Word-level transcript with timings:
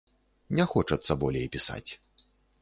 Не 0.59 0.65
хочацца 0.71 1.17
болей 1.25 1.47
пісаць. 1.57 1.87